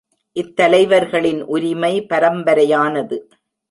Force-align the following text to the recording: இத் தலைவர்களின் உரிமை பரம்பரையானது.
இத் 0.35 0.55
தலைவர்களின் 0.55 1.43
உரிமை 1.45 2.05
பரம்பரையானது. 2.09 3.19